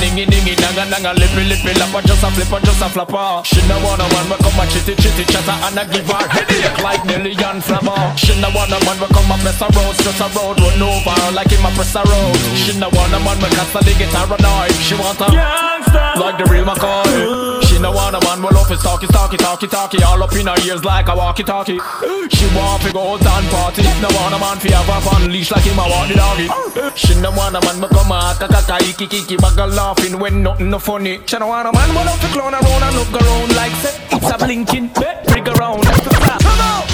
[0.00, 3.44] Dingy dingy nanga nanga lippy lippy lapper just a flipper just a flapper.
[3.44, 6.82] She no wanna one but come a chitty chitty chatter and a give her headache
[6.82, 8.16] like Nelly and Flabber.
[8.16, 11.20] She no wanna one but come a press a road stress a road run over
[11.36, 12.36] like him a press a road.
[12.56, 14.74] She no wanna one but cast the guitar annoyed.
[14.80, 17.59] She want a gangster like the real McCoy.
[17.80, 20.60] She no wanna man well off his talkie talkie talkie talkie all up in her
[20.68, 21.80] ears like a walkie talkie.
[22.28, 23.80] She want to go down party.
[24.04, 26.46] No wanna man fi have her on leash like him a walk the doggy.
[26.94, 30.78] She no wanna man but come a kaka iki kiki bugger laughing when nothing no
[30.78, 31.20] funny.
[31.24, 34.28] She no wanna man but up to clown around and look around like say it's
[34.28, 35.80] a blinking bet rig around.
[35.80, 36.84] Come on.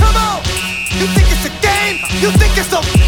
[0.00, 0.40] Come on!
[0.96, 2.00] You think it's a game?
[2.22, 3.03] You think it's a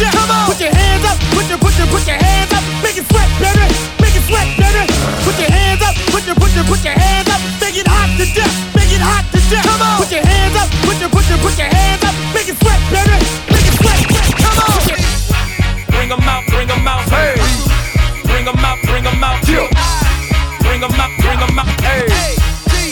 [0.00, 0.14] it hot to death.
[0.14, 0.46] Come on.
[0.48, 3.28] Put your hands up, put your, put your, put your hands up, make it sweat,
[3.42, 3.66] baby,
[4.00, 4.84] make it sweat, baby.
[5.26, 8.08] Put your hands up, put your, put your, put your hands up, make it hot
[8.18, 9.66] to death, make it hot to death.
[9.66, 9.98] Come on.
[9.98, 12.80] Put your hands up, put your, put your, put your hands up, make it sweat,
[12.94, 13.18] baby,
[13.50, 14.26] make it sweat, sweat.
[14.38, 14.78] Come on!
[15.92, 17.34] Bring 'em out, bring 'em out, hey.
[18.24, 19.66] Bring 'em out, bring 'em out, Yeah.
[20.62, 22.06] Bring 'em out, bring 'em out, hey.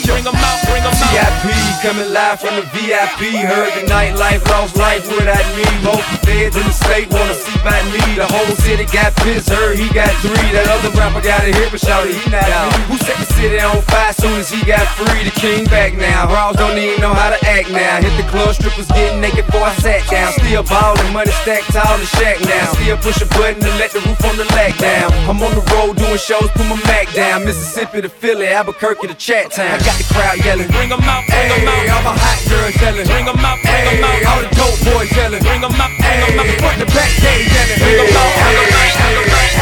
[0.04, 1.25] Bring 'em out, bring 'em out.
[1.42, 3.36] VIP coming live from the VIP.
[3.44, 5.66] Heard the nightlife, lost life without me.
[5.84, 8.02] Most feds in the state wanna see by me.
[8.16, 10.48] The whole city got pissed, heard he got three.
[10.52, 12.72] That other rapper got a hit, but shouted he not out.
[12.88, 15.24] Who set the city on fire soon as he got free?
[15.24, 16.26] The king back now.
[16.32, 18.00] Raws don't even know how to act now.
[18.00, 20.32] Hit the club, strippers getting naked before I sat down.
[20.32, 22.72] Still ballin', money stacked tall the shack now.
[22.74, 25.12] Still push a button to let the roof on the lack down.
[25.28, 27.44] I'm on the road doing shows, put my Mac down.
[27.44, 29.74] Mississippi to Philly, Albuquerque to Chat Town.
[29.74, 30.68] I got the crowd yelling.
[30.68, 31.96] Bring 'em out, bring 'em Hey, out.
[31.96, 33.06] all my hot girls yelling.
[33.06, 34.30] Bring 'em out, bring 'em Hey, out.
[34.30, 35.42] all the dope boys yelling.
[35.42, 36.46] Bring 'em out, bring 'em out.
[36.60, 37.78] Front the back, they yelling.
[37.78, 39.55] Bring out, bring 'em out, bring 'em out,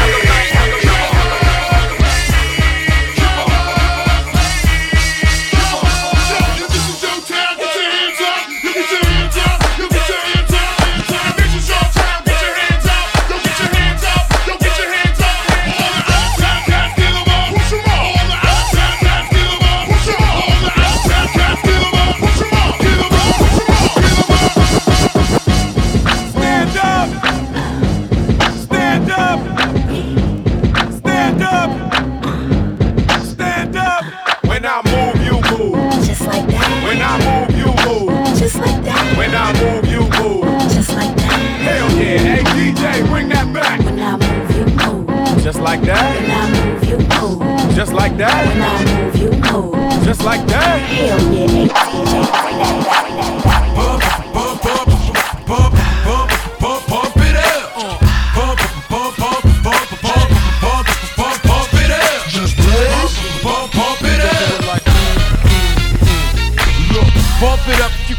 [45.45, 46.21] Just like that.
[46.23, 47.77] When I move, you move.
[47.77, 48.57] Just like When that.
[48.57, 49.75] I move, you move.
[50.07, 50.81] Just like that.
[50.81, 51.69] Hell yeah, hey,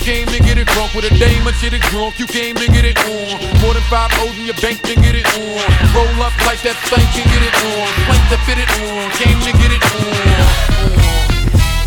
[0.05, 2.21] came to get it drunk with a dame or shit it drunk.
[2.21, 3.41] You came to get it on.
[3.65, 5.65] More than five O's in your bank to get it on.
[5.97, 7.89] Roll up like that thing can get it on.
[8.05, 9.09] Plank to fit it on.
[9.17, 10.45] Came to get it on.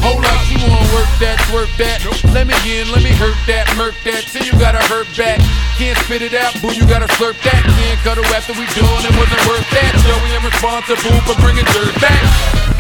[0.03, 2.03] Hold up, you wanna work that, work that.
[2.35, 4.27] Let me in, let me hurt that, murk that.
[4.27, 5.39] Say you gotta hurt back.
[5.79, 7.63] Can't spit it out, boo, you gotta slurp that.
[7.63, 9.95] Can't cut it after we done, it wasn't worth that.
[10.03, 12.78] Joey, I'm responsible for bringing dirt back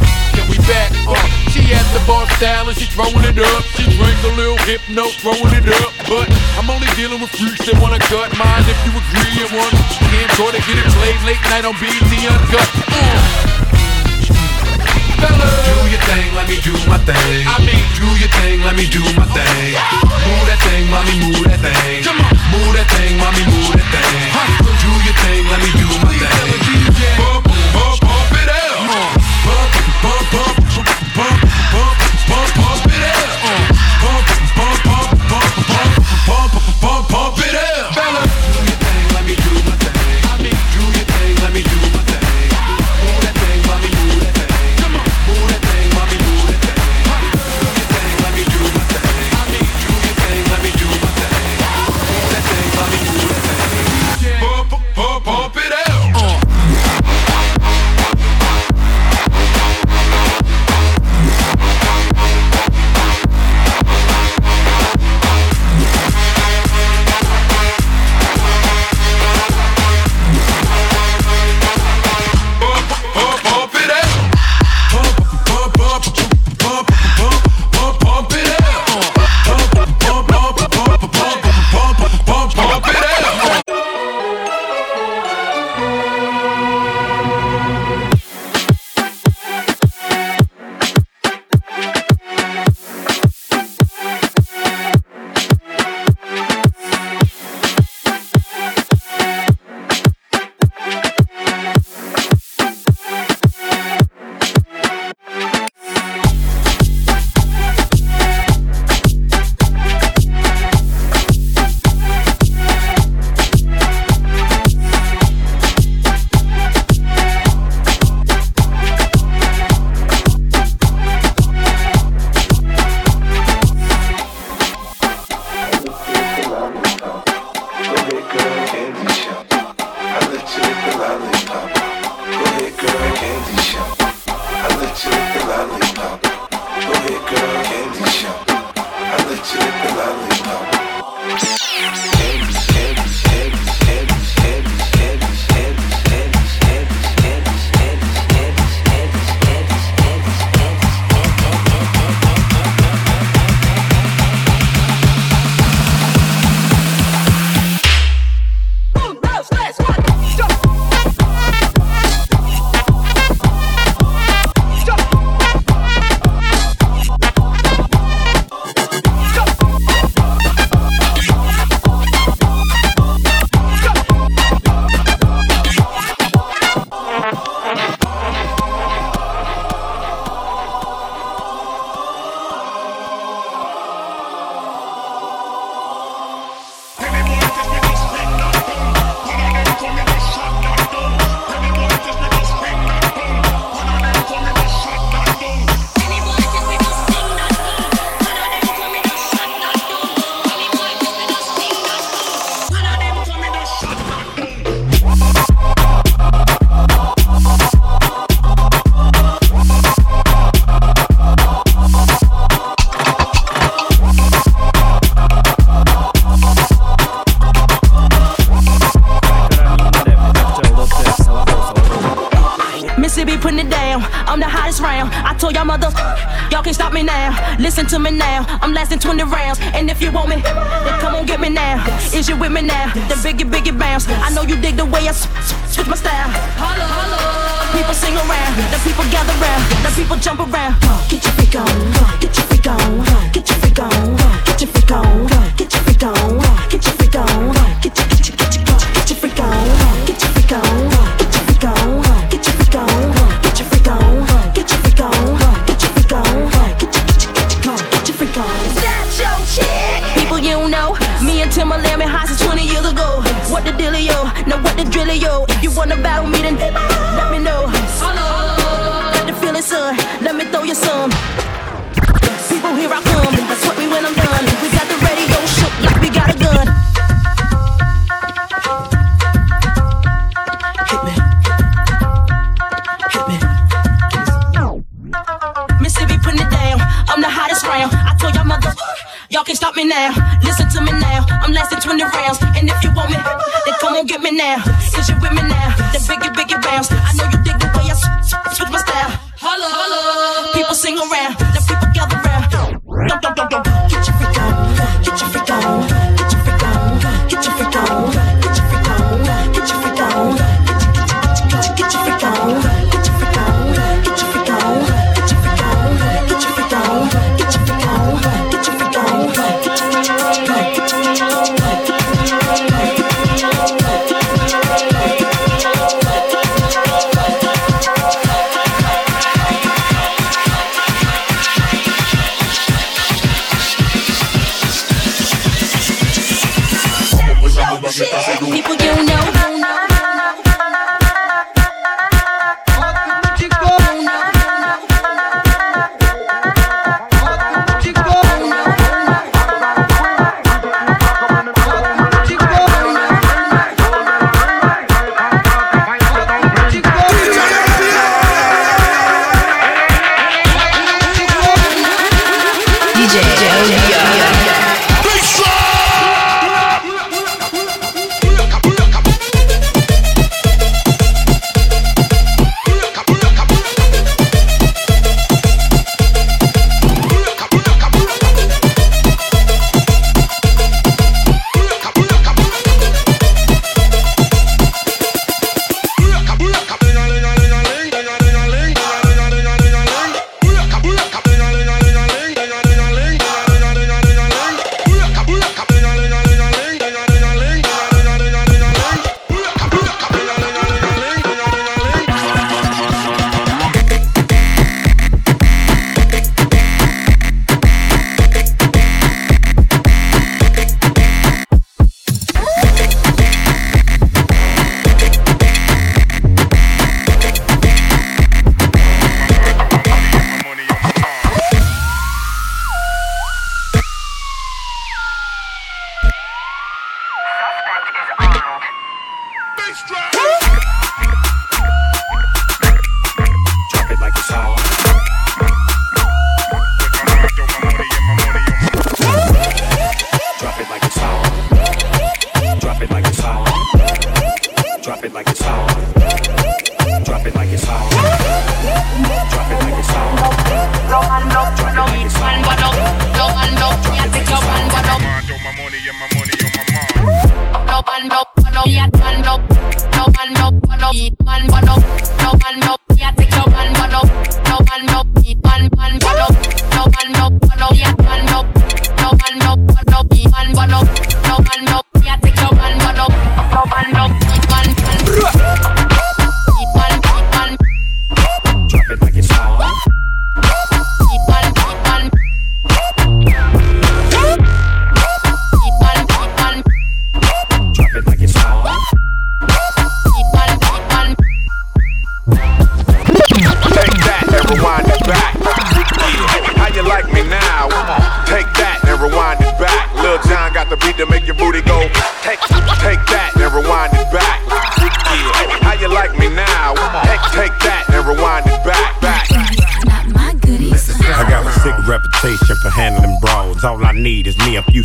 [0.68, 0.92] back.
[1.08, 1.16] Uh,
[1.50, 3.64] she has the bar style and she's throwing it up.
[3.74, 5.92] She drinks a little hypno, throwing it up.
[6.04, 6.28] But
[6.60, 8.64] I'm only dealing with freaks that wanna cut mine.
[8.68, 9.72] If you agree and want,
[10.12, 12.68] can't go to get it played late night on BET Uncut.
[12.92, 13.58] Uh.
[15.18, 15.26] Do
[15.90, 17.42] your thing, let me do my thing.
[17.42, 19.74] I mean, do your thing, let me do my thing.
[19.74, 22.04] Move that thing, mommy, move that thing.
[22.06, 24.30] Come on, move that thing, mommy, move that thing.
[24.78, 26.57] Do your thing, let me do my thing.
[31.18, 31.42] bump,
[31.72, 31.98] bump,
[32.28, 32.67] bump, bump.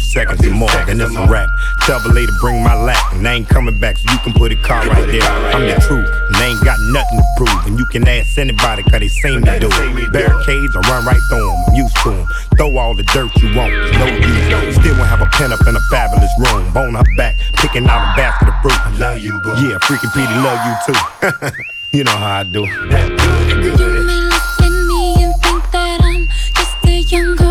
[0.03, 0.69] seconds or more.
[0.85, 1.49] Then it's a wrap.
[1.85, 4.51] Tell the lady bring my lap, and I ain't coming back, so you can put
[4.51, 5.23] a car right there.
[5.23, 7.65] I'm the truth, and I ain't got nothing to prove.
[7.65, 10.11] And you can ask anybody, cause they seen me do it.
[10.11, 12.27] Barricades, I run right through them, I'm used to them.
[12.57, 14.75] Throw all the dirt you want, no use.
[14.75, 16.71] Still won't have a pen up in a fabulous room.
[16.73, 18.79] Bone her back, picking out a basket of fruit.
[18.79, 19.49] I love you, boo.
[19.57, 21.63] Yeah, freaking Petey, love you too.
[21.97, 22.65] you know how I do.
[22.89, 23.79] That good, good.
[23.79, 27.42] You may look at me and think that I'm just a young girl.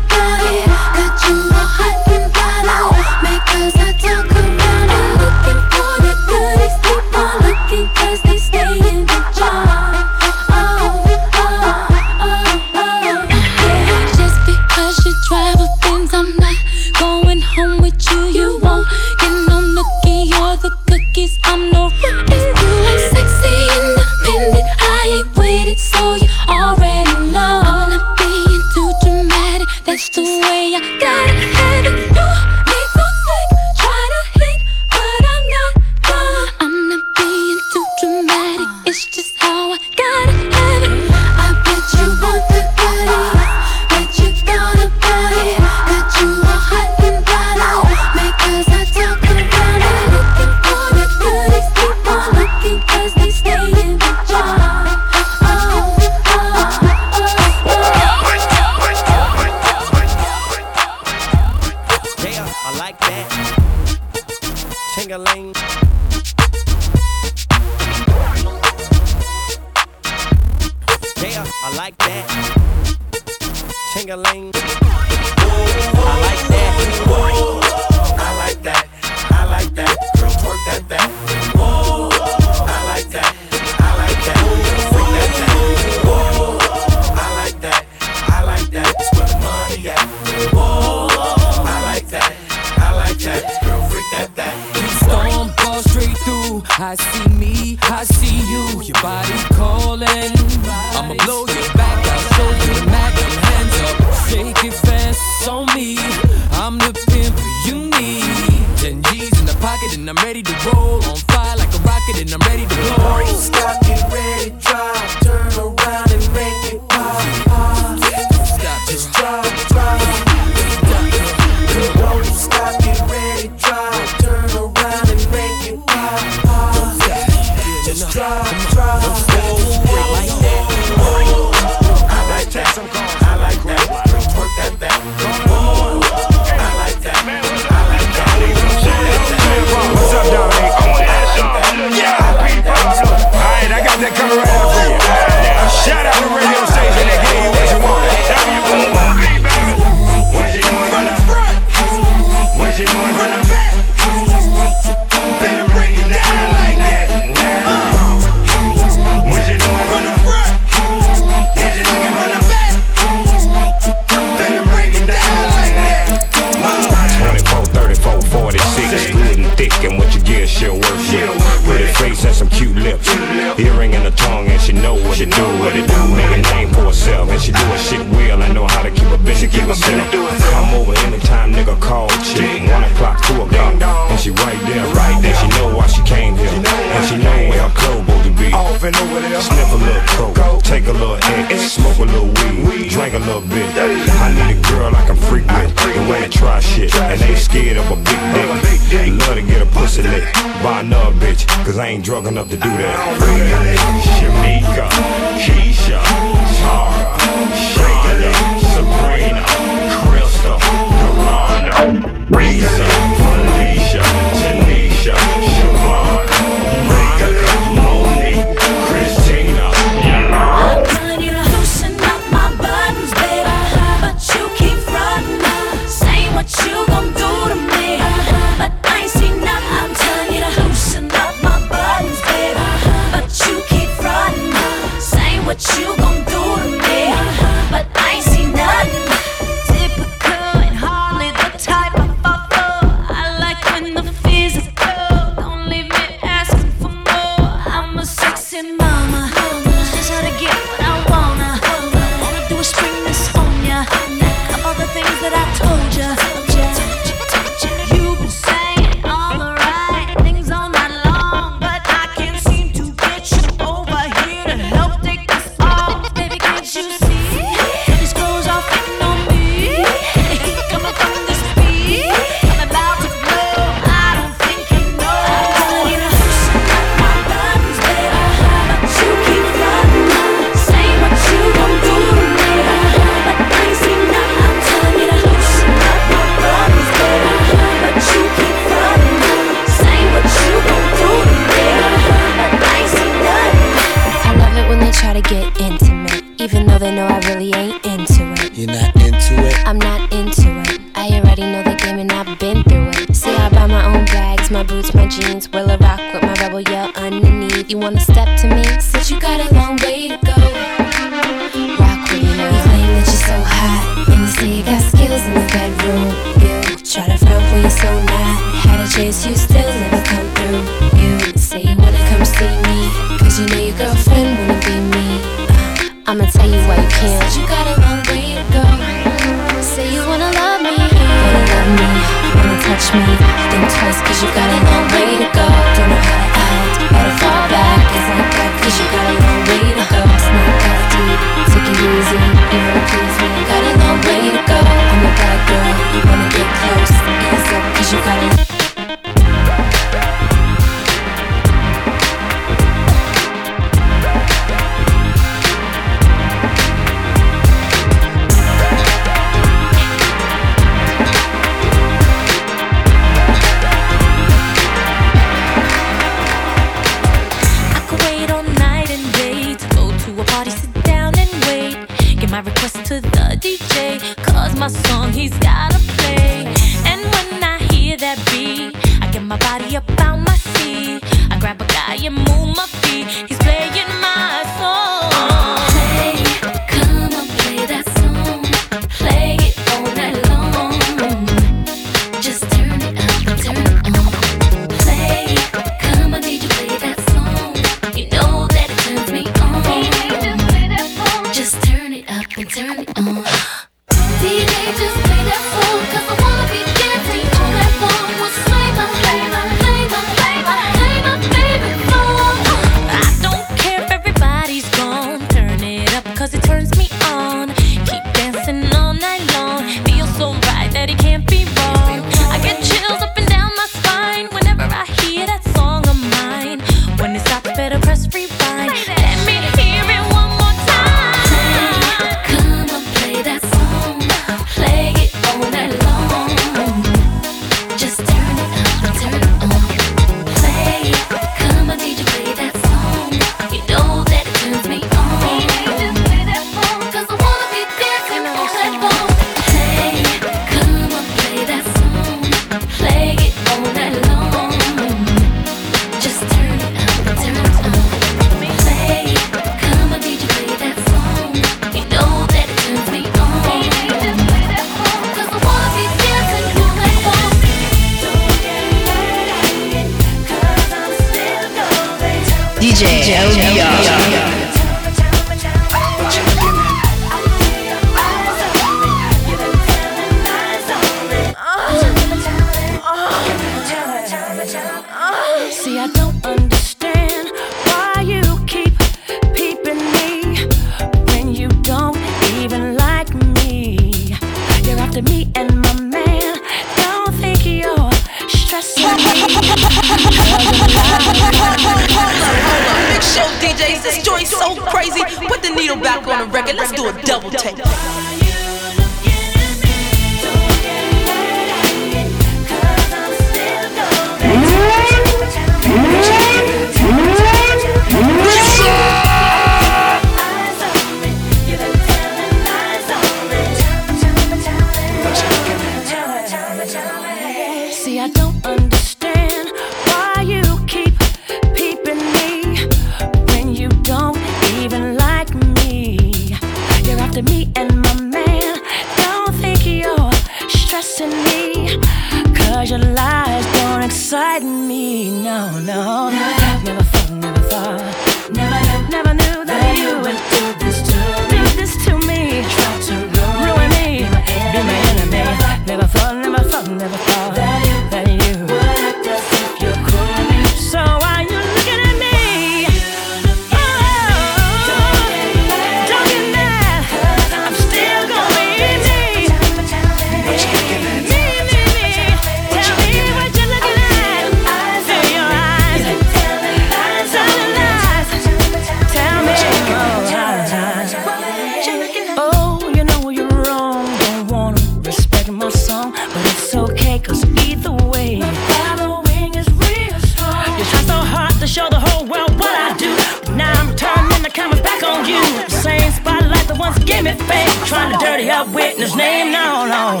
[596.58, 599.32] once gave me fame, trying to dirty up witness name.
[599.32, 600.00] No, no.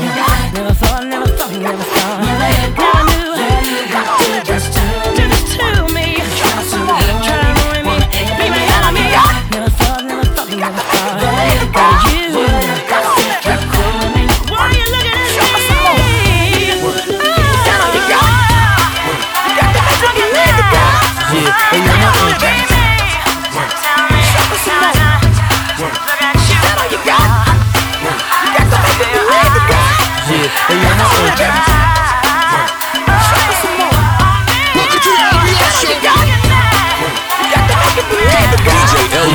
[0.52, 2.20] Never thought, never thought, never thought.
[2.24, 3.28] Never knew.
[4.24, 4.80] Do this to,
[5.16, 7.27] do this to me.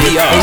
[0.04, 0.34] we are.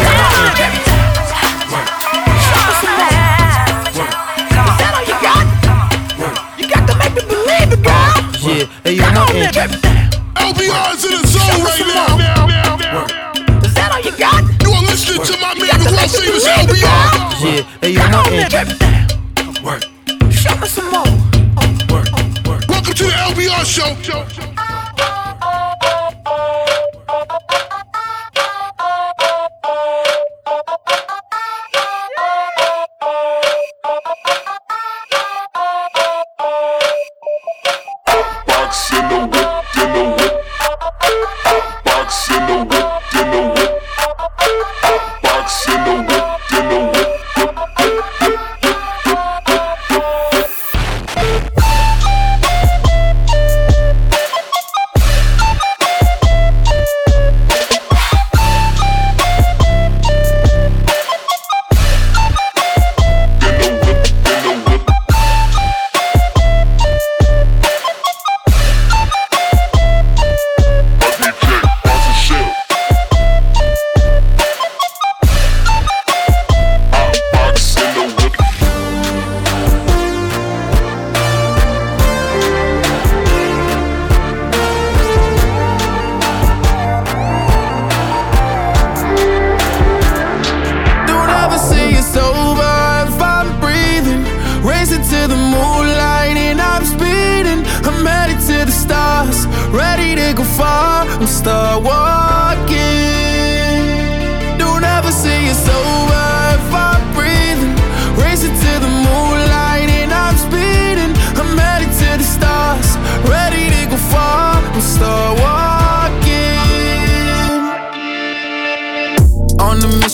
[8.42, 9.72] Yeah, hey, you know, and
[10.34, 12.16] LBR's in the zone right now.
[12.16, 13.60] now, now, now.
[13.62, 14.42] Is that all you got?
[14.64, 15.70] You are listening to my man.
[17.42, 18.89] Yeah, you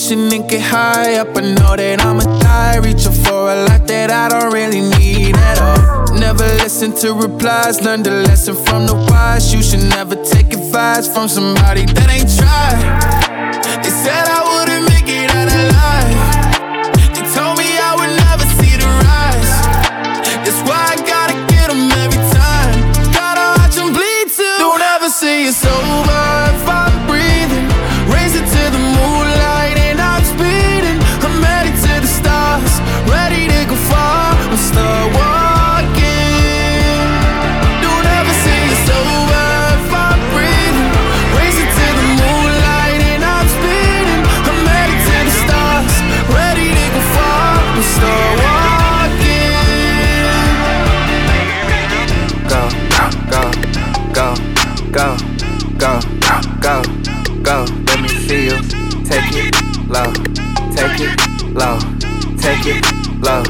[0.07, 1.37] ocean and get high up.
[1.37, 5.61] I know that I'ma die, reaching for a life that I don't really need at
[5.61, 6.19] all.
[6.19, 9.53] Never listen to replies, learn the lesson from the wise.
[9.53, 13.26] You should never take advice from somebody that ain't tried.
[62.67, 62.85] It
[63.23, 63.43] low.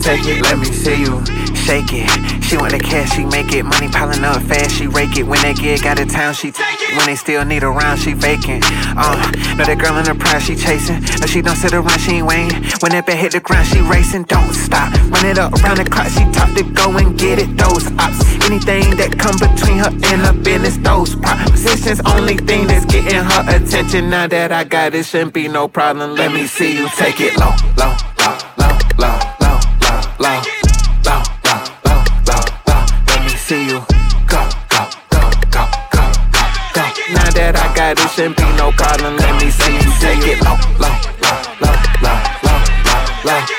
[0.00, 1.22] Take it, let me see you
[1.62, 2.10] shake it.
[2.42, 3.62] She want the cash, she make it.
[3.64, 5.22] Money piling up fast, she rake it.
[5.22, 6.96] When they get out of town, she take it.
[6.96, 8.64] When they still need a round, she vacant.
[8.96, 9.16] Uh,
[9.56, 11.00] know that girl in the prize, she chasing.
[11.20, 12.62] No, she don't sit around, she ain't waiting.
[12.80, 14.24] When that bed hit the ground, she racing.
[14.24, 14.92] Don't stop.
[15.10, 17.56] Run it up around the clock, she top to go and get it.
[17.56, 22.00] Those ops, anything that come between her and her business, those propositions.
[22.04, 24.10] Only thing that's getting her attention.
[24.10, 26.16] Now that I got it, shouldn't be no problem.
[26.16, 27.94] Let me see you take it low, low,
[38.14, 38.42] shouldn't be.
[38.42, 42.60] Let me see you take it low, low, low, low, low, low,
[43.24, 43.52] low,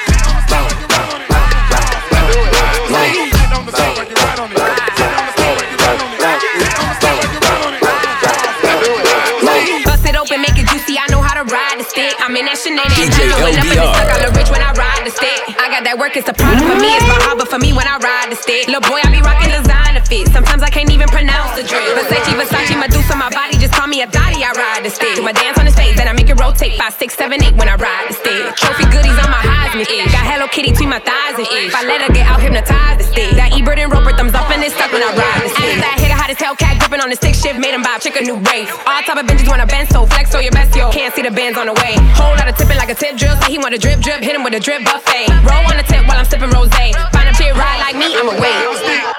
[12.23, 13.13] I'm in that shenanigans.
[13.13, 14.09] I know it up and it's stuck.
[14.09, 15.32] I look rich when I ride the stick.
[15.73, 16.86] Got that work, it's a product for me.
[16.93, 18.69] It's my hobby for me when I ride the stick.
[18.69, 20.29] Little boy, I be rocking designer fit.
[20.29, 21.81] Sometimes I can't even pronounce the drip.
[21.97, 24.45] Versace, Versace, Medusa, my body just call me a Dottie.
[24.45, 25.17] I ride the stick.
[25.17, 26.77] Do my dance on the stage, then I make it rotate.
[26.77, 28.53] Five, six, seven, eight when I ride the stick.
[28.53, 30.13] Trophy goodies on my Heisman ish.
[30.13, 31.73] Got Hello Kitty between my thighs and ish.
[31.73, 33.33] If I let her get out, hypnotized the stick.
[33.33, 36.02] That E-Bird and Roper thumbs up and it's stuck when I ride the stick.
[36.23, 37.59] Hot as hell cat gripping on the stick shift.
[37.59, 38.71] Made him a chick a new race.
[38.88, 40.88] All type of bitches wanna bend so flex so your best yo.
[40.88, 41.99] Can't see the bands on the way.
[42.15, 43.36] Whole lot of tipping like a tip drill.
[43.43, 44.23] Say he want a drip drip.
[44.23, 45.27] Hit him with a drip buffet.
[45.43, 46.71] Roll on the tip while I'm sipping rose.
[46.71, 48.55] Find a chick ride like me, I'm a wait.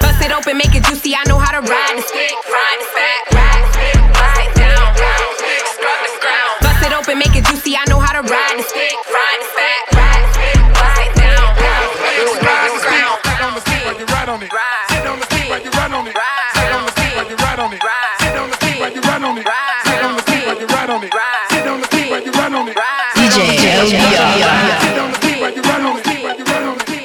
[0.01, 1.13] Bust it open, make it juicy.
[1.13, 2.33] I know how to ride the stick.
[2.49, 3.37] Ride the stick.
[3.37, 3.97] Ride the stick.
[4.17, 4.89] Bust it down.
[5.77, 6.57] Scrub the ground.
[6.65, 7.77] Bust it open, make it juicy.
[7.77, 8.25] I know how to.
[8.25, 8.64] Ride
[23.79, 23.95] on it.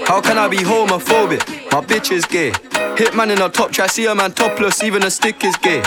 [0.08, 1.72] How can I be homophobic?
[1.72, 2.52] My bitch is gay.
[2.98, 5.84] Hitman in a top try, see a man topless, even a stick is gay.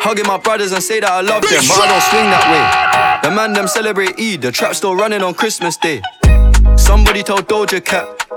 [0.00, 3.28] Hugging my brothers and say that I love them, but I don't swing that way.
[3.28, 6.00] The man them celebrate Eid, the trap still running on Christmas Day.
[6.76, 8.25] Somebody told Doja Cat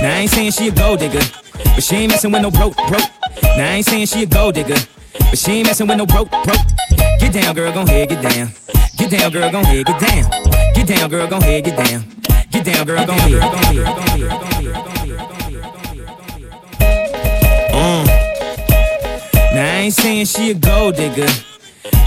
[0.00, 1.20] Now I ain't saying she a gold digger,
[1.52, 3.10] but she ain't messing with no broke, broke.
[3.42, 4.80] Now I ain't saying she a gold digger,
[5.12, 6.64] but she ain't messing with no broke, broke.
[7.20, 8.48] Get down, girl, gon' head, get down.
[8.96, 10.30] Get down, girl, gon' head, get down.
[10.74, 12.04] Get down, girl, gon' head, get down.
[12.50, 13.86] Get down, girl, gon' head, head.
[17.74, 18.04] Uh.
[19.52, 21.28] Now I ain't saying she a gold digger,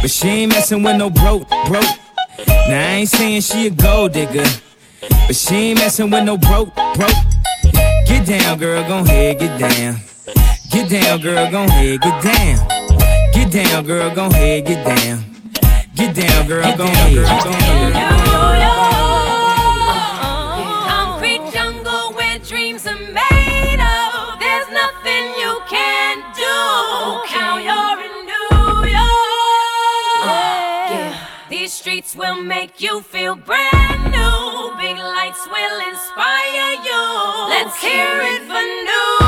[0.02, 1.86] but she ain't messing with no broke, broke.
[2.48, 4.50] Now I ain't saying she a gold digger,
[5.28, 7.12] but she ain't messing with no broke, broke.
[7.74, 9.98] Get down, girl, gon' head, get down.
[10.72, 12.68] Get down, girl, gon' head, get down.
[13.34, 15.26] Get down, girl, gon' head, get down.
[15.96, 17.94] Get down, girl, gon' head, gon' head.
[20.88, 24.40] Concrete jungle where dreams are made of.
[24.40, 26.44] There's nothing you can do.
[27.44, 29.10] Now you're in New York.
[31.50, 33.94] These streets will make you feel brand new.
[33.94, 34.03] Big
[35.24, 37.48] lights will inspire you.
[37.48, 39.23] Let's hear it for New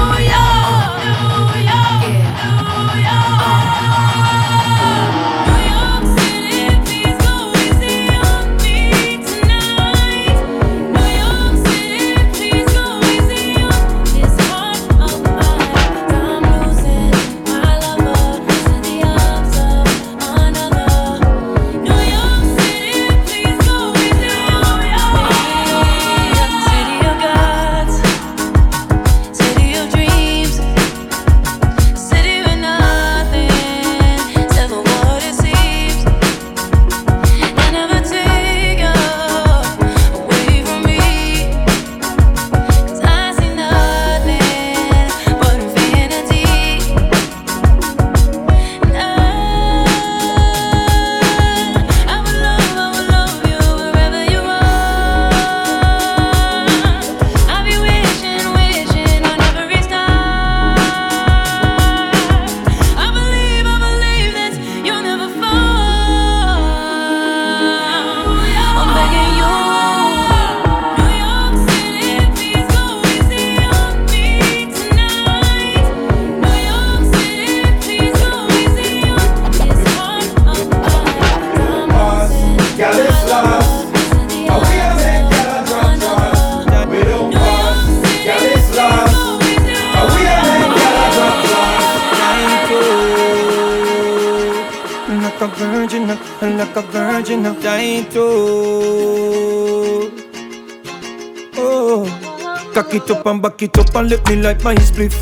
[103.26, 105.16] up and back it up and let me like my spliff.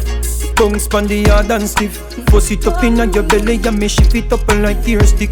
[0.55, 1.95] Tongue span the hard and stiff.
[2.29, 5.31] Force it up in your belly and me shift it up and like tear stick.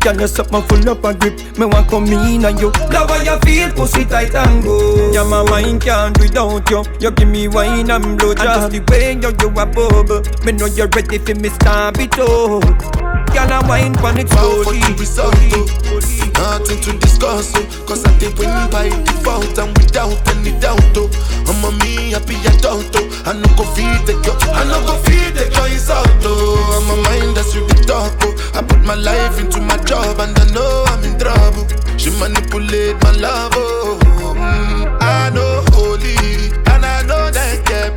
[0.00, 1.38] Can you suck my full up a grip?
[1.58, 5.22] Me want come in and you Love how you feel, pussy tight and go Yeah,
[5.22, 8.80] my wine can't without you You give me wine and blow job And just the
[8.90, 13.52] way you, you a bubble Me know you're ready for me stamp it out Can
[13.52, 17.84] I wine pan it slowly Nothing to discuss, oh.
[17.86, 21.06] Cause I did win by default and without any doubt, oh.
[21.46, 24.96] I'm a me happy adult, oh I no go feed the girl, I no go
[25.06, 26.58] feed the girl, it's out, oh.
[26.74, 28.34] I'm a mind that's you the talk, oh.
[28.58, 31.62] I put my life into my job and I know I'm in trouble.
[31.96, 34.34] She manipulate my love, oh.
[34.34, 37.91] Mm, I know holy and I know that get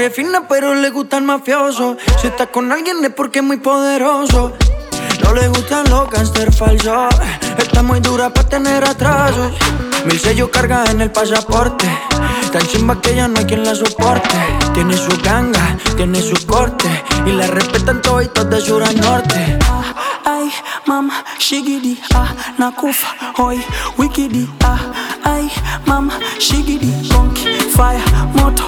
[0.00, 1.98] Es fina pero le gusta el mafioso.
[2.18, 4.54] Si está con alguien es porque es muy poderoso.
[5.22, 7.14] No le gustan los gangster falsos
[7.58, 9.52] Está muy dura para tener atrasos.
[10.06, 11.86] Mil sellos carga en el pasaporte.
[12.50, 14.34] Tan chimba que ya no hay quien la soporte.
[14.72, 16.88] Tiene su ganga, tiene su corte.
[17.26, 19.58] Y la respetan toditos de sur a norte.
[20.24, 20.50] Ay,
[20.86, 23.62] mama, shigidi, ah, nakufa, hoi,
[23.98, 24.78] wikidi, ah,
[25.24, 25.50] ay,
[25.86, 28.04] mama, shigidi, konki, fire,
[28.36, 28.66] moto,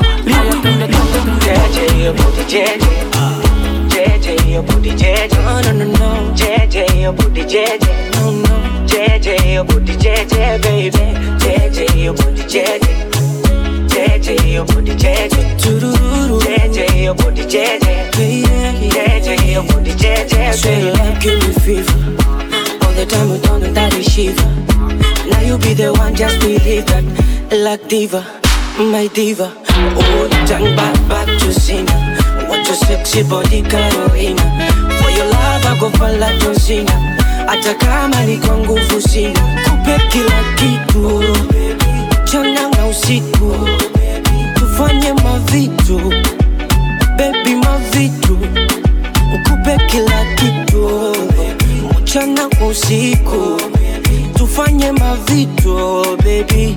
[23.14, 24.36] time we don't know that is.
[25.30, 27.04] Now you be the one, just believe that.
[27.52, 28.43] Like diva,
[28.78, 29.52] my diva.
[29.68, 31.86] Oh, jang back, back to sin.
[32.48, 34.42] What your sexy body, Carolina.
[35.00, 36.92] For your love, I go for La John Cena.
[37.46, 41.22] Hata kama ni kwa nguvu sina, kupe kila kitu
[42.24, 43.68] Changa na usiku,
[44.54, 45.98] tufanye mavitu
[47.18, 48.36] baby, mavitu
[49.44, 50.90] kupe kila kitu
[52.02, 53.60] mchana kwa usiku,
[54.34, 55.76] tufanye mavitu
[56.24, 56.76] baby,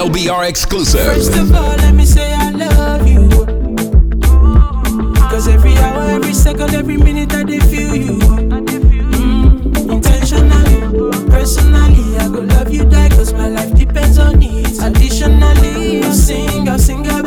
[0.00, 1.00] DJ LBR exclusive.
[1.00, 3.28] First of all, let me say I love you.
[5.28, 8.18] Cause every hour, every second, every minute I feel you.
[9.12, 14.82] Mm, intentionally, personally, I go love you die cause my life depends on it.
[14.82, 17.19] Additionally, I'll sing, I'll sing about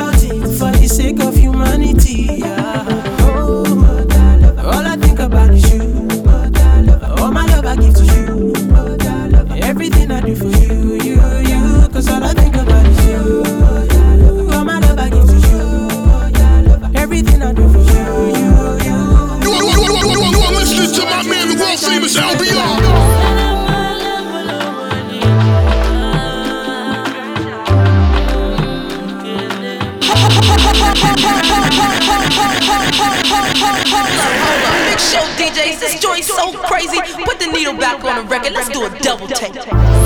[22.15, 22.77] world famous LBR.
[34.85, 36.97] Big show DJs, this joint's so crazy.
[37.23, 38.53] Put the needle back on the record.
[38.53, 40.02] Let's do a double take.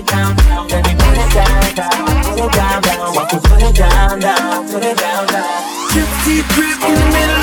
[0.00, 3.42] it down, down, let me put it down, down, put it down, down, walk it,
[3.42, 5.90] put it down, down, put it down, down.
[5.90, 7.39] Gypsy drip in.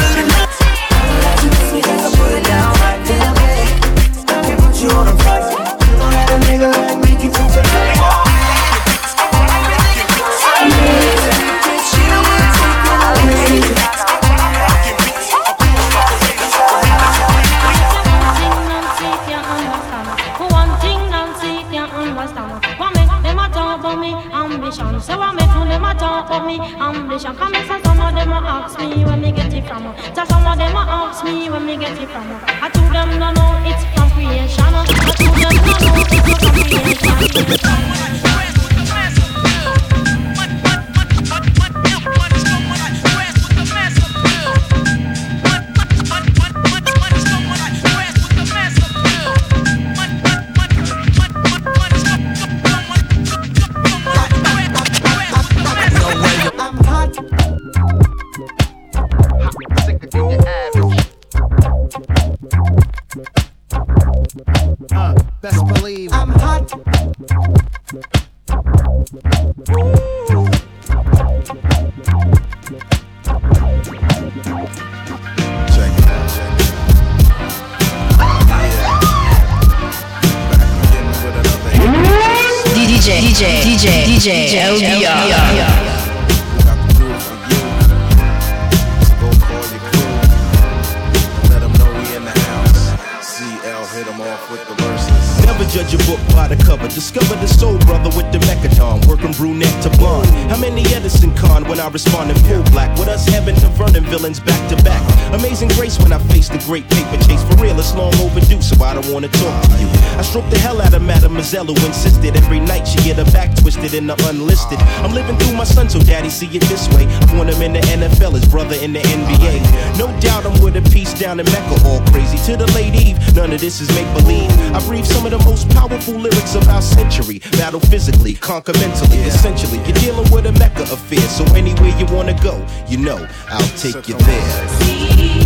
[111.47, 114.79] Zella who insisted every night she get her back twisted in the unlisted.
[114.99, 117.07] I'm living through my son, so daddy see it this way.
[117.07, 119.97] I want him in the NFL, his brother in the NBA.
[119.97, 123.17] No doubt I'm with a piece down in Mecca, all crazy to the late eve.
[123.33, 124.51] None of this is make believe.
[124.75, 127.39] I breathe some of the most powerful lyrics of our century.
[127.55, 129.79] Battle physically, conquer mentally, essentially.
[129.87, 134.09] You're dealing with a Mecca affair, so anywhere you wanna go, you know I'll take
[134.09, 135.36] you there.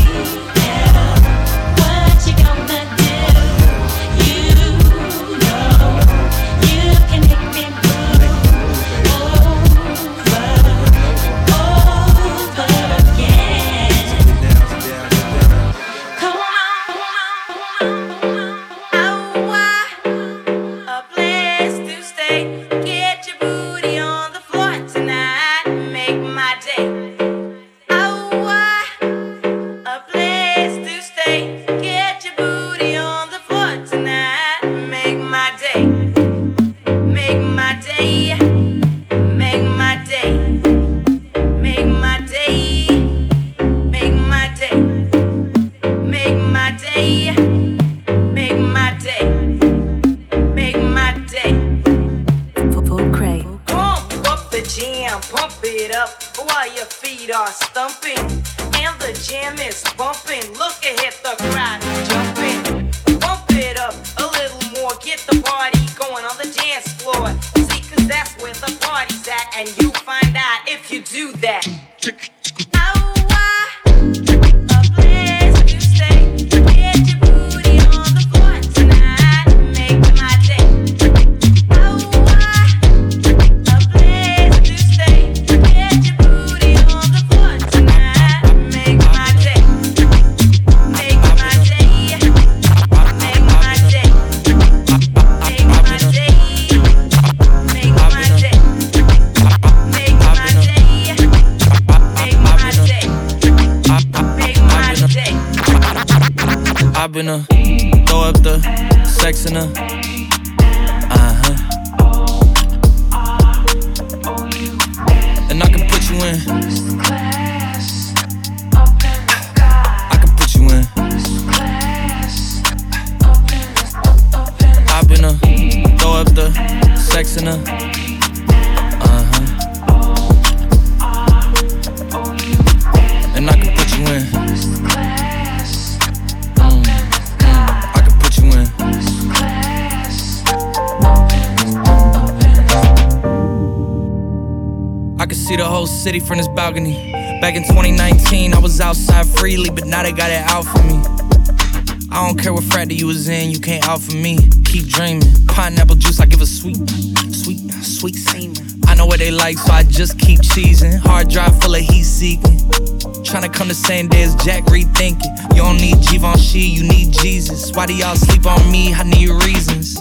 [163.62, 165.56] come the same day as Jack rethinking.
[165.56, 167.72] You don't need Givenchy, you need Jesus.
[167.76, 168.92] Why do y'all sleep on me?
[168.92, 170.00] I need reasons.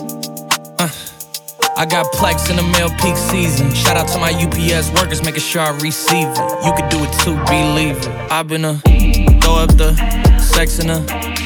[0.79, 0.89] Uh.
[1.77, 3.75] I got plex in the mail peak season.
[3.75, 6.65] Shout out to my UPS workers, making sure I receive it.
[6.65, 8.33] You can do it too, believe it.
[8.33, 8.77] I've been a
[9.43, 9.95] throw up the
[10.39, 11.40] sex in a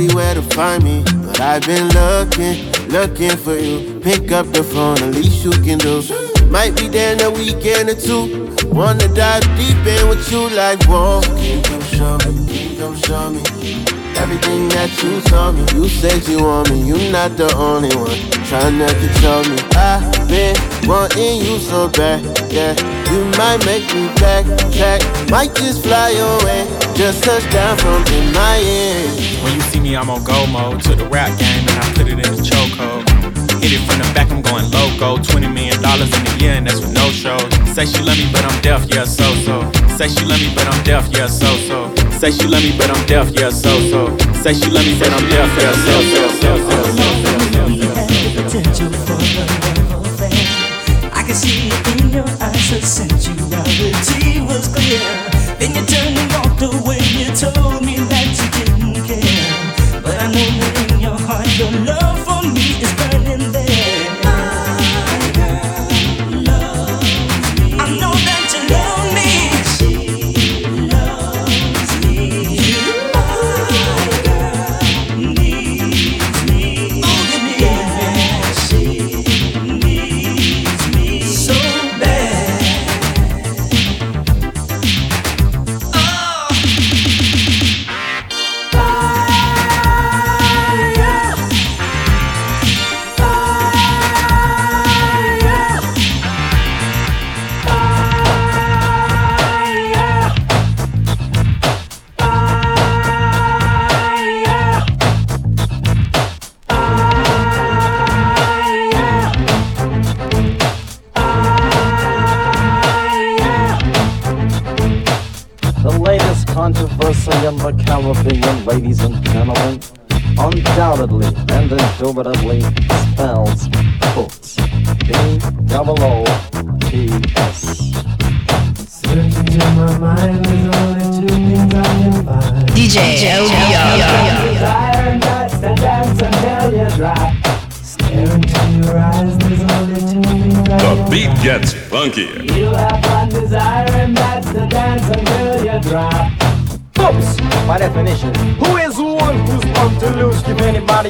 [0.00, 1.02] exactly where to find me.
[1.26, 4.00] But I've been looking, looking for you.
[4.00, 6.02] Pick up the phone, at least you can do.
[6.50, 8.54] Might be there in a weekend or two.
[8.68, 11.20] Wanna dive deep in with you like, whoa.
[11.22, 12.76] Come show me?
[12.78, 13.42] Come show me?
[14.16, 18.18] Everything that you told me, you said you want me, you not the only one.
[18.50, 19.56] Trying to control me.
[19.76, 20.56] I've been
[20.88, 22.74] wanting you so bad, yeah.
[23.12, 26.87] You might make me backtrack, might just fly away.
[26.98, 29.14] Just touch down from in my end.
[29.44, 30.82] When you see me, I'm on go mode.
[30.82, 33.06] To the rap game and I put it in the chokehold.
[33.62, 35.22] Hit it from the back, I'm going loco.
[35.22, 37.46] $20 million in a year, and that's with no shows.
[37.70, 39.70] Say she love me, but I'm deaf, yeah, so so.
[39.94, 41.94] Say she love me, but I'm deaf, yeah, so so.
[42.18, 44.18] Say she love me, but I'm deaf, yeah, so so.
[44.42, 46.26] Say she love me, but I'm deaf, yeah, so so.
[46.42, 50.34] so, so, so, potential for the wonderful thing.
[51.14, 54.27] I can see it in your eyes, the sensuality
[56.60, 60.02] walked away, you told me that you didn't care.
[60.02, 63.17] But I know in your heart, your love for me is burning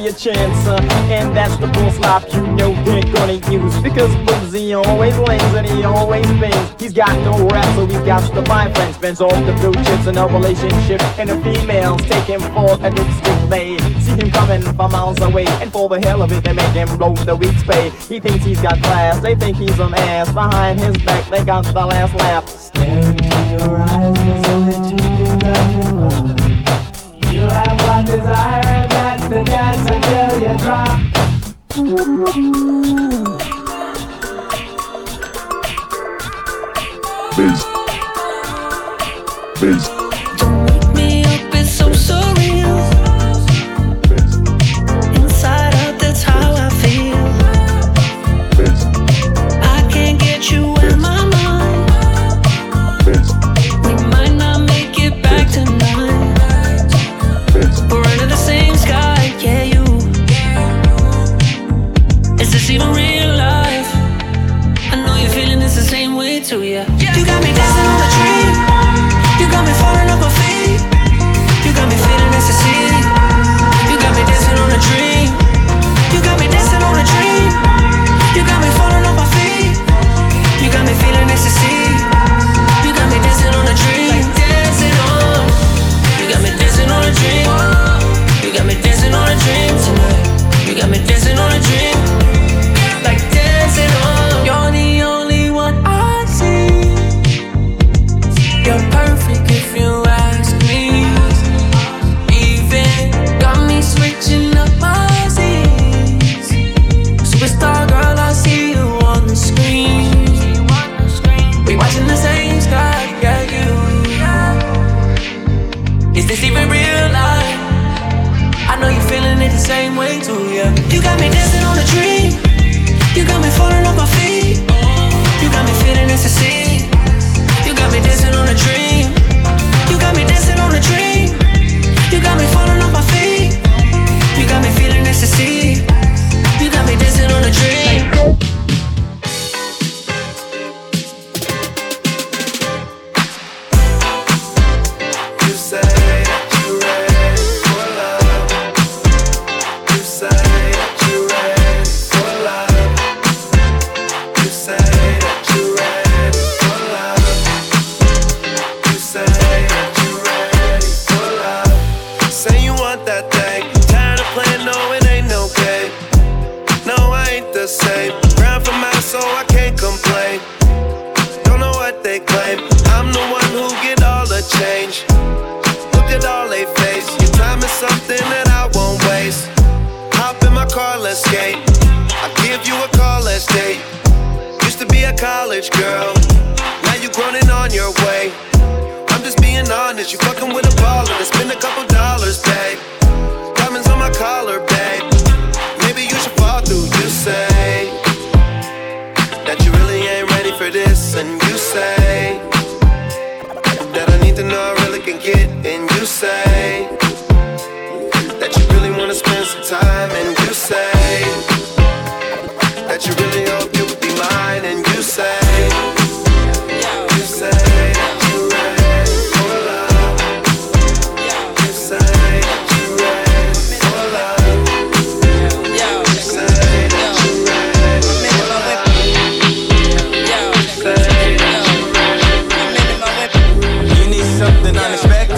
[0.09, 0.79] a chance, uh,
[1.11, 3.79] and that's the full slap you know they're gonna use.
[3.81, 6.81] Because Boozy always lays and he always bends.
[6.81, 8.95] He's got no rap, so he's got to find friends.
[8.95, 12.89] Spends all the blue chips in a relationship, and the females take him for a
[12.89, 13.49] dipstick.
[13.49, 16.73] They see him coming from miles away, and for the hell of it, they make
[16.73, 17.89] him blow the week's pay.
[18.09, 20.31] He thinks he's got class, they think he's an ass.
[20.33, 22.49] Behind his back, they got the last laugh.
[22.49, 24.18] Stare into your eyes,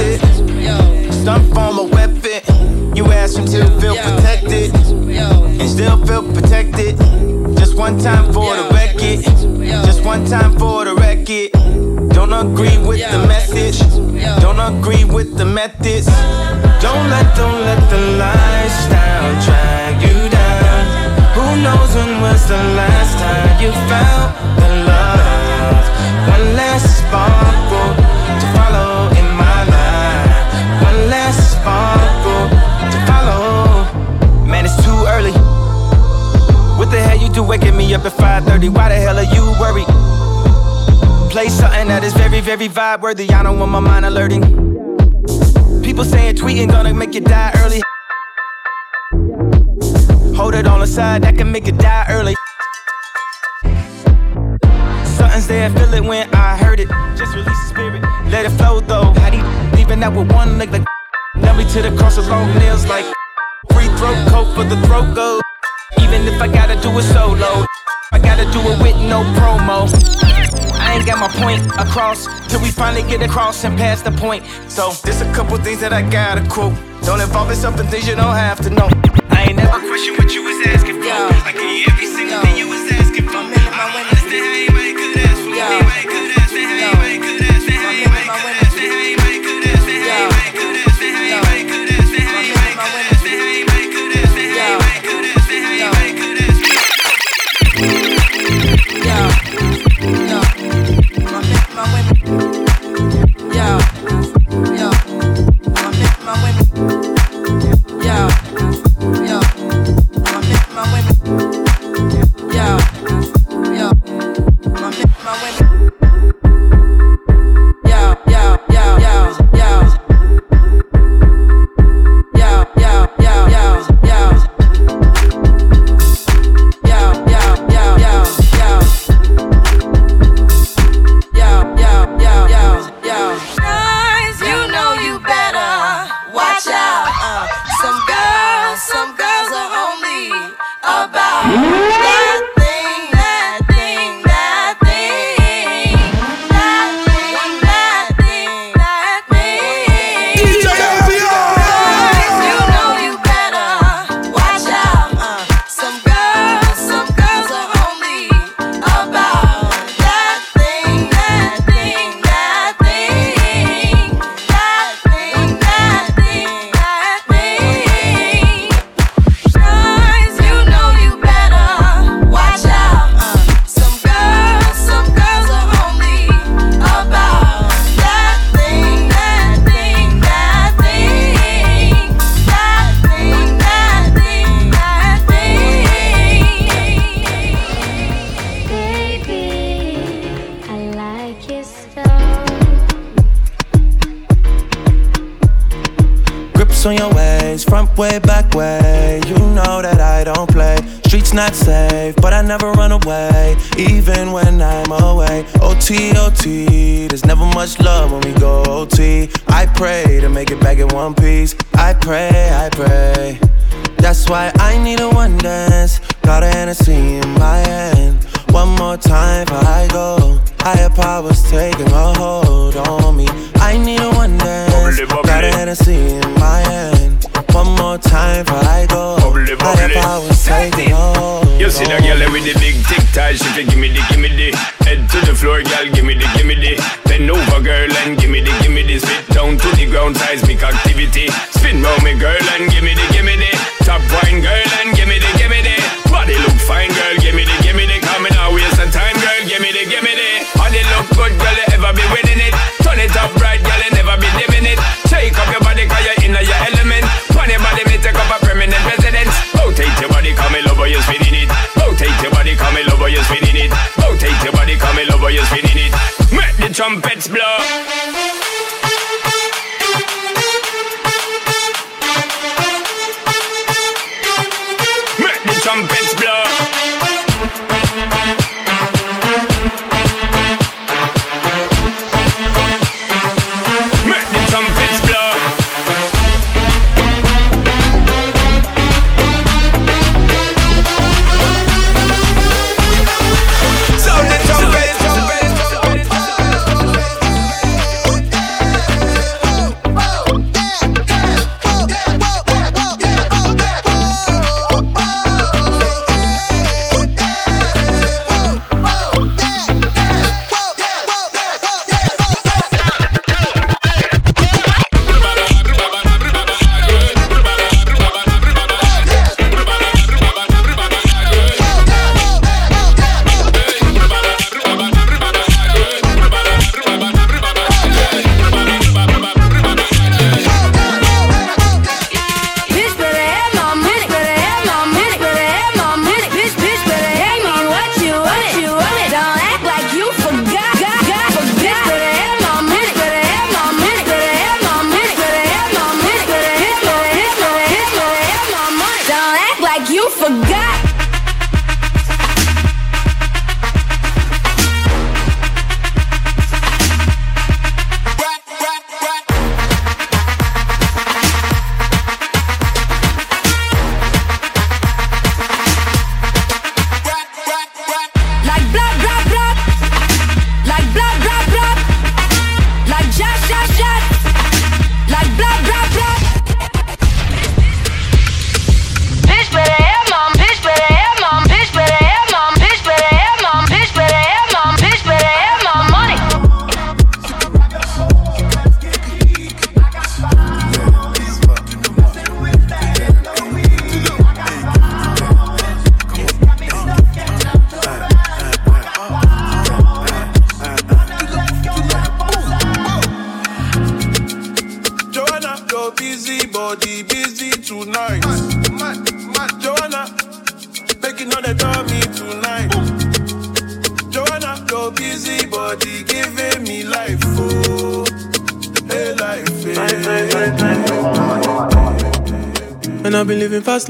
[0.02, 1.14] Unexpected.
[1.14, 2.95] Some form of weapon.
[2.95, 4.74] You ask him to feel protected.
[4.76, 6.97] And still feel protected.
[7.58, 9.24] Just one time for the record.
[9.86, 11.52] Just one time for the record.
[12.14, 13.80] Don't agree with the message.
[14.41, 16.08] Don't agree with the methods.
[16.82, 20.82] Don't let, don't let the lifestyle drag you down.
[21.36, 25.86] Who knows when was the last time you felt the love?
[26.28, 27.93] One last sparkle
[28.41, 28.91] to follow
[37.42, 38.70] you waking me up at 5:30?
[38.70, 39.89] Why the hell are you worried?
[41.32, 43.30] Play something that is very, very vibe worthy.
[43.32, 44.44] I don't want my mind alerting.
[45.82, 47.82] People saying tweeting gonna make you die early.
[50.38, 52.36] Hold it on the side, that can make you die early.
[55.18, 56.89] Something's there, feel it when I heard it.
[57.20, 58.02] Just release the spirit,
[58.34, 59.10] let it flow though.
[59.22, 59.39] How do
[59.78, 60.86] leaving out with one leg like
[61.58, 63.06] me to the cross with long nails like
[63.74, 65.51] free throat coat for the throat goat.
[66.12, 67.66] Even if I gotta do it solo,
[68.12, 69.88] I gotta do it with no promo.
[70.78, 74.43] I ain't got my point across till we finally get across and pass the point.
[74.68, 76.76] So there's a couple things that I gotta quote.
[77.03, 78.89] Don't involve yourself in things you don't have to know.
[79.30, 81.07] I ain't never question what you was asking for.
[81.47, 84.11] I give you every single thing you was asking for.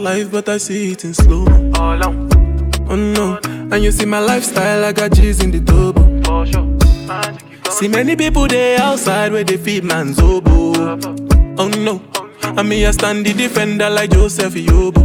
[0.01, 1.45] Life, but I see it in slow.
[2.89, 6.03] Oh no, and you see my lifestyle, I got G's in the double.
[6.23, 6.67] For sure.
[7.71, 10.99] See many people there outside where they feed man's oboe.
[11.57, 12.01] Oh no,
[12.43, 15.00] and me I stand the defender like Joseph Yobo.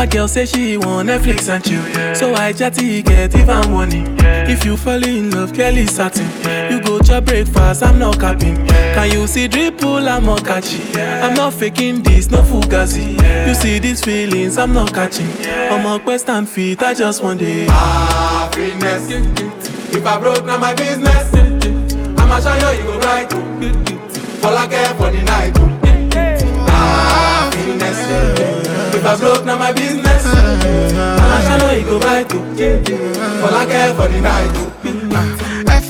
[0.00, 4.02] But girl say she want Netflix and chill, so I chatty get even money.
[4.50, 6.26] If you fall in love, Kelly satin.
[6.72, 8.66] You go to breakfast, I'm not capping.
[8.66, 10.08] Can you see dripple?
[10.08, 10.96] I'm not catching.
[10.96, 13.12] I'm not faking this, no fugazi.
[13.46, 15.28] You see these feelings, I'm not catching.
[15.46, 17.68] I'm a quest and feet, I just want it.
[17.68, 19.10] Happiness.
[19.94, 21.30] If I broke, now my business.
[22.18, 23.30] I'ma show you, you go right.
[24.44, 25.54] All I care for the night.
[26.70, 28.59] Happiness.
[28.92, 30.22] If I broke, now my business.
[31.70, 32.32] Show you, go right.
[32.32, 34.70] All I care for the night.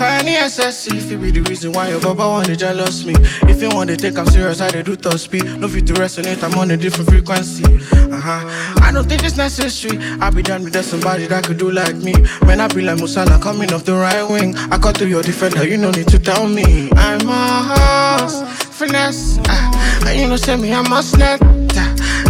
[0.00, 3.14] F-I-N-E-S-S-E If it be the reason why your baba want to jealous me.
[3.48, 5.44] If you want to take I'm serious, I do top speed.
[5.58, 7.64] No fit to resonate, I'm on a different frequency.
[7.64, 8.80] Uh-huh.
[8.82, 9.98] I don't think it's necessary.
[10.20, 12.14] I be done with that somebody that could do like me.
[12.44, 14.56] When I be like Musala coming off the right wing.
[14.70, 16.90] I cut through your defender, you no need to tell me.
[16.92, 19.38] I'm a horse, finesse.
[19.48, 20.06] Ah.
[20.06, 21.40] And you know say me, I'm a snap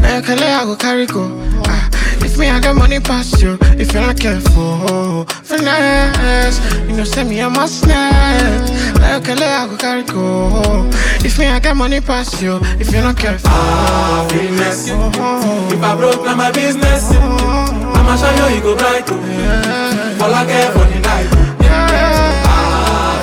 [0.01, 1.29] Now you can lay, I go carry go
[1.67, 1.89] ah.
[2.23, 7.25] If me, I got money past you If you're not careful, finesse You know say
[7.25, 8.69] me, a snap
[9.01, 10.89] Now you can lay, I go carry go
[11.25, 14.89] If me, I got money past you If you're not careful Happiness.
[14.89, 17.11] If I broke, now my business.
[17.13, 19.05] I'ma show you, you go bright.
[19.09, 20.19] oh.
[20.23, 21.27] All I care for the night.
[21.33, 21.37] oh.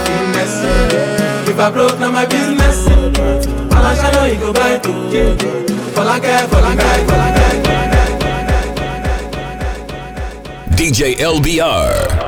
[0.03, 1.49] Happiness.
[1.49, 2.87] If I broke, now my business.
[3.71, 4.81] I'ma show you, you go bright.
[4.85, 5.86] oh.
[10.75, 12.26] DJ LBR.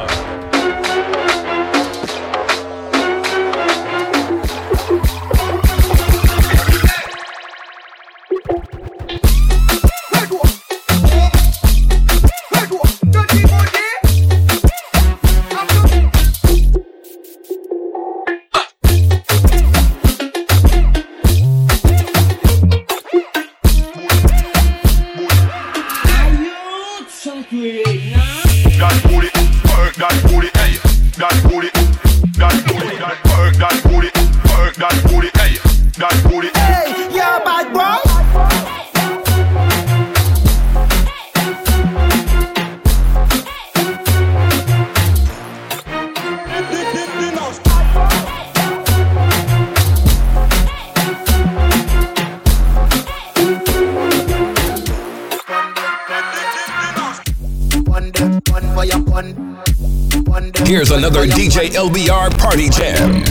[61.70, 63.22] KLBR Party Jam.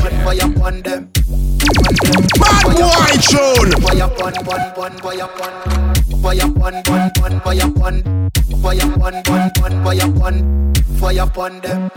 [2.38, 3.72] Bad boy tune.
[11.00, 11.90] Fire upon them.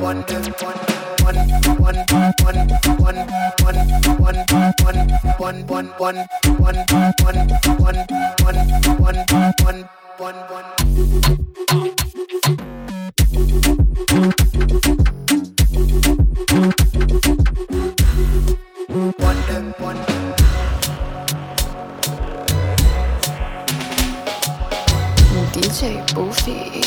[25.71, 26.83] DJ Boofy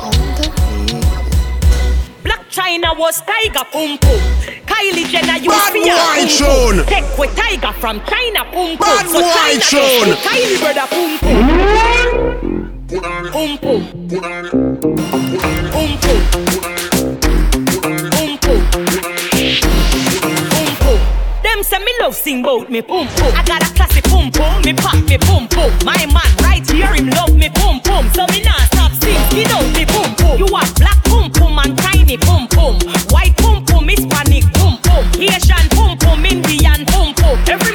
[0.00, 1.04] on the beat.
[2.24, 4.14] Blac Chyna was Tyga Kung Fu.
[4.64, 5.92] Kylie Jenner used to a
[6.38, 8.84] Kung Take with Tyga from China Kung Fu.
[8.84, 11.32] Bad so China Kylie brother Kung Fu.
[13.32, 15.55] Kung Fu.
[22.00, 23.32] love sing bout me boom boom.
[23.34, 24.62] I got a classy boom boom.
[24.62, 25.70] me pop me boom boom.
[25.84, 28.08] My man right here, him love me boom boom.
[28.14, 30.38] So me nah stop sing, He out me boom boom.
[30.38, 32.78] You are black boom boom and tiny boom boom.
[33.10, 35.04] White boom pum, Hispanic boom boom.
[35.20, 37.65] Haitian boom pum, Indian pum boom Every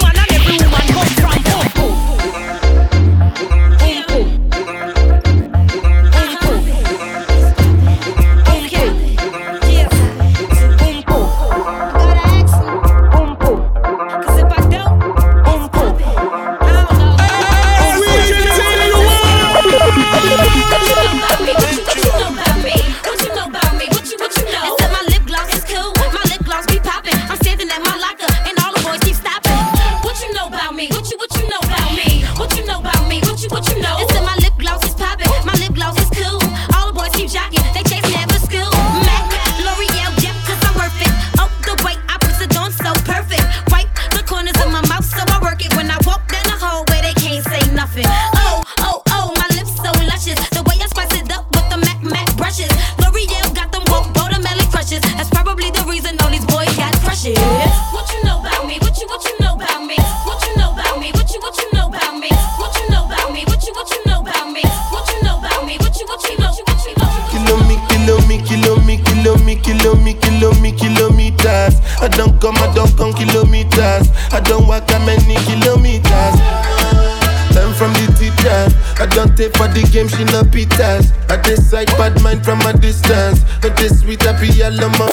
[79.42, 81.10] stay for the game, she no pitas.
[81.30, 83.42] I decide bad mind from a distance.
[83.62, 85.10] But this sweet happy alama.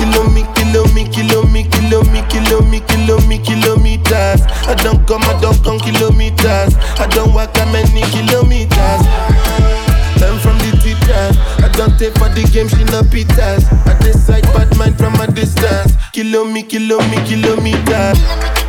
[0.00, 4.40] Kilo me, kilo me, kilo me, kilo me, kilo me, kilo me, kilometers.
[4.64, 6.72] I don't come, I don't come kilometers.
[6.96, 9.02] I don't walk that many kilometers.
[10.24, 11.24] I'm from the teacher.
[11.60, 13.68] I don't take for the game, she no pitas.
[13.84, 15.92] I decide bad mind from a distance.
[16.12, 18.63] Kilo me, kilo me, kilometers.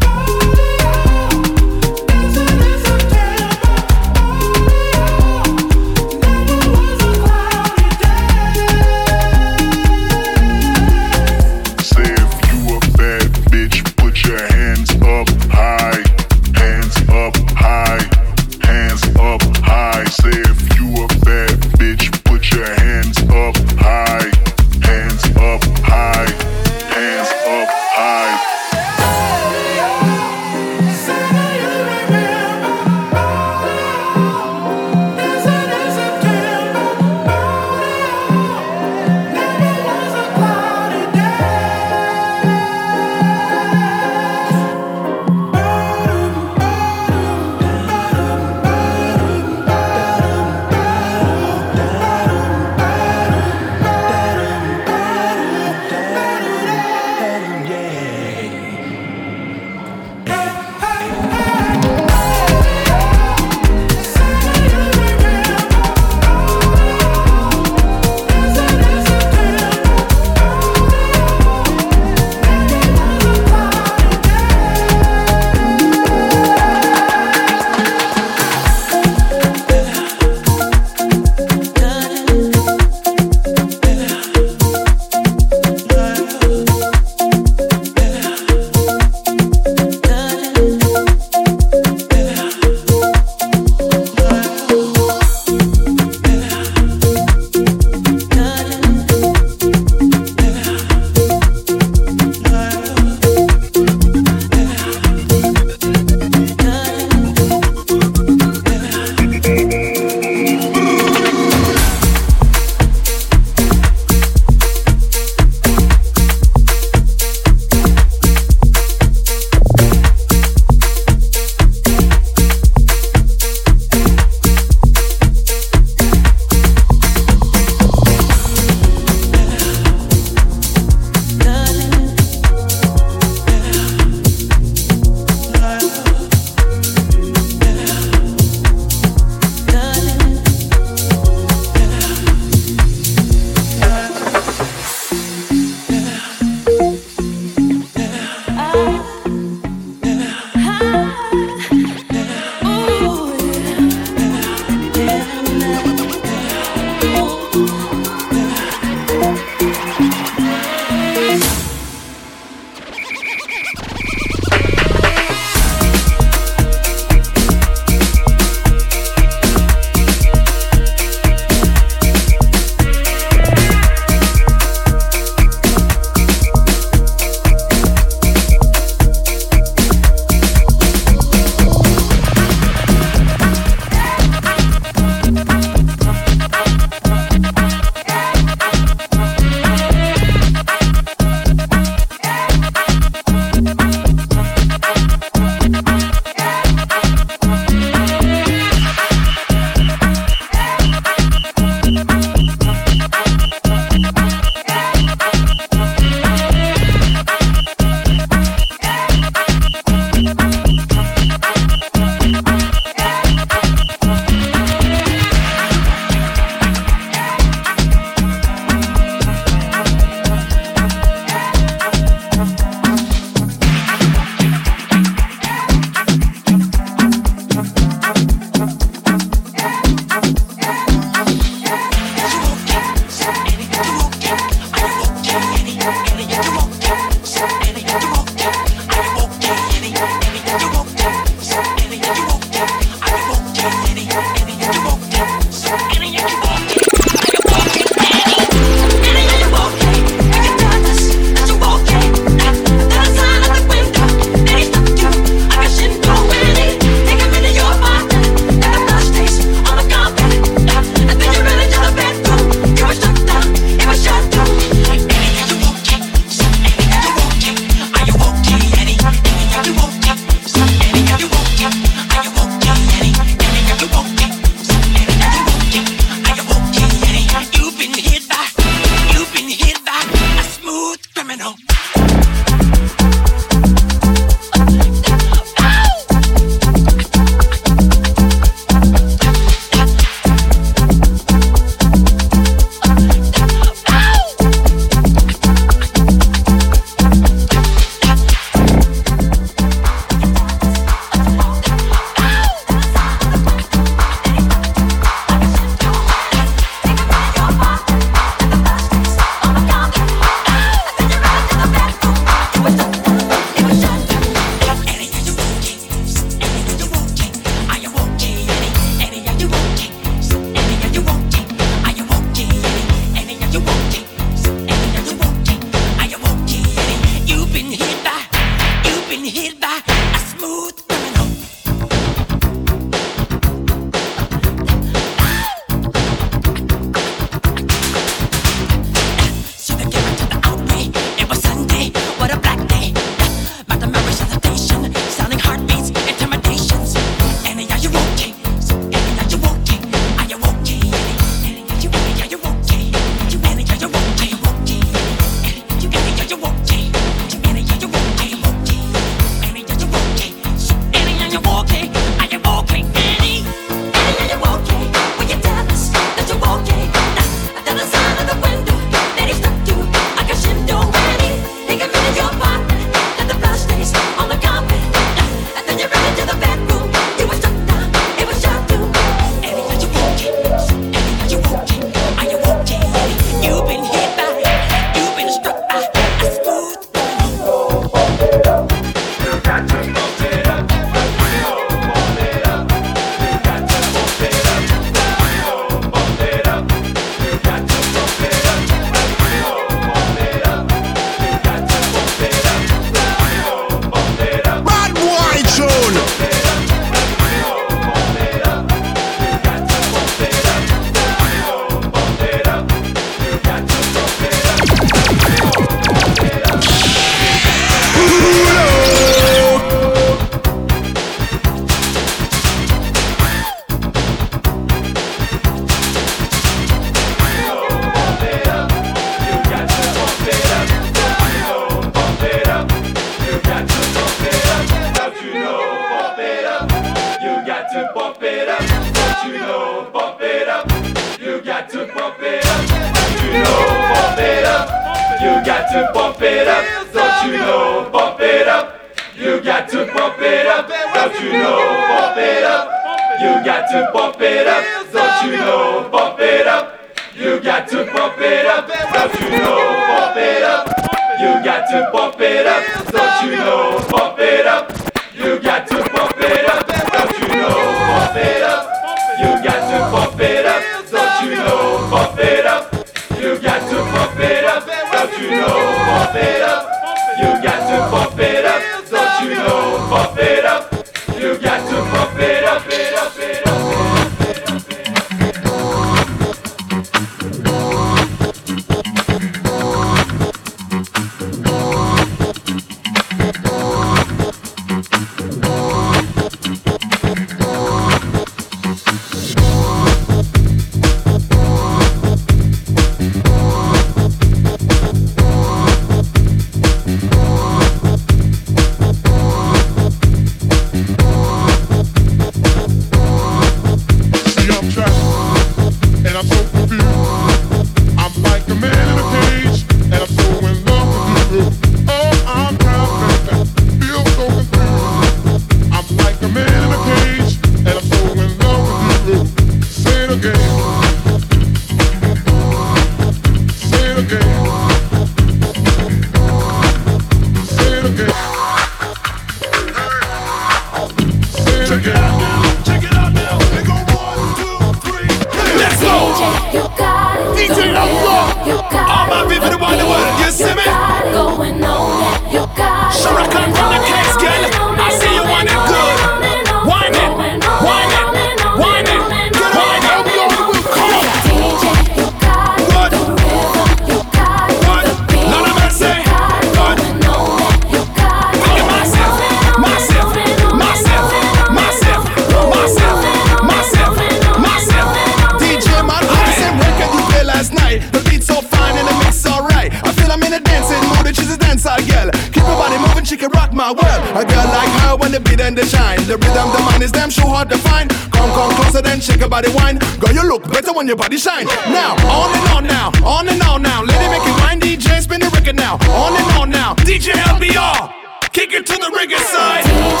[578.21, 579.73] So fine and the mix so right.
[579.73, 582.11] I feel I'm in a dancing mood, and she's a dancer girl.
[582.29, 584.01] Keep her body moving, she can rock my world.
[584.13, 585.99] A girl like her when the beat and the shine.
[586.05, 587.89] The rhythm, the mind is damn sure hard to find.
[588.13, 589.79] Come, come closer, then shake her body wine.
[589.99, 591.45] Girl, you look better when your body shine.
[591.73, 593.81] Now, on and on now, on and on now.
[593.83, 595.75] Lady, make it wine, DJ, spin the record now.
[595.89, 597.93] On and on now, DJ LBR.
[598.31, 600.00] Kick it to the reggae side.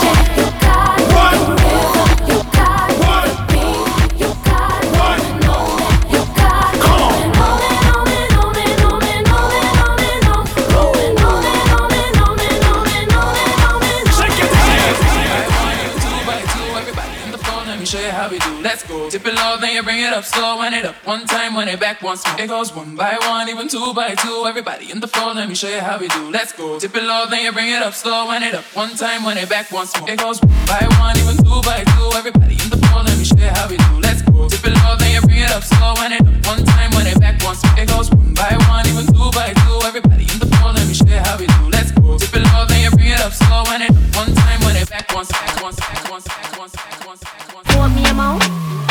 [20.11, 20.57] It up slow.
[20.57, 22.39] Wind it up one time, wind it back once more.
[22.39, 24.45] It goes one by one, even two by two.
[24.45, 26.29] Everybody in the floor, let me show you how we do.
[26.31, 26.79] Let's go.
[26.79, 28.27] Tip it low, then you bring it up slow.
[28.27, 30.09] Wind it up one time, wind it back once more.
[30.09, 32.09] It goes one by one, even two by two.
[32.17, 33.91] Everybody in the floor, let me show you how we do.
[34.01, 34.49] Let's go.
[34.49, 35.93] Tip it low, then you bring it up slow.
[35.95, 37.79] Wind it up one time, wind it back once more.
[37.79, 39.79] It goes one by one, even two by two.
[39.87, 41.61] Everybody in the floor, let me show you how we do.
[41.71, 42.17] Let's go.
[42.17, 43.63] Tip it low, then you bring it up slow.
[43.63, 46.75] Wind it up one time, wind it back once, back once, back once, back once,
[46.75, 47.75] back once, back once.
[47.79, 48.90] Want me a mouth?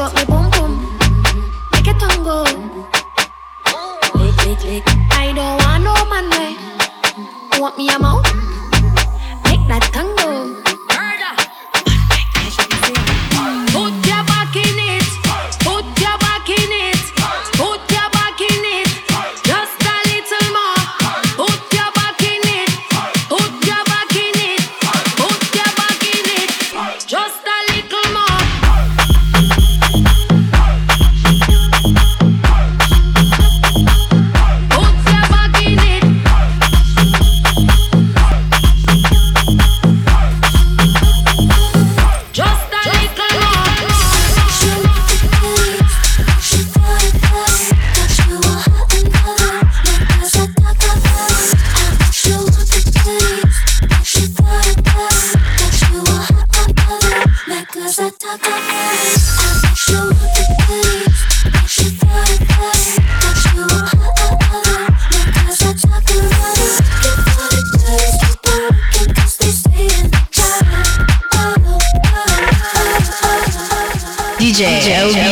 [0.00, 0.72] Up me boom boom.
[1.72, 2.44] Make it tango.
[4.14, 4.84] Lick, lick, lick.
[5.12, 7.60] I don't want no man way.
[7.60, 8.24] Want me a mouth?
[9.44, 10.69] Make that tango.
[74.60, 75.29] DJ LBR.